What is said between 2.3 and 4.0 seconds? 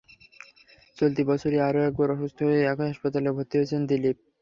হয়ে একই হাসপাতালে ভর্তি হয়েছিলেন